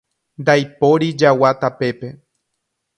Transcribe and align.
Ndaipóri 0.41 1.07
jagua 1.25 1.49
tapépe 1.61 2.07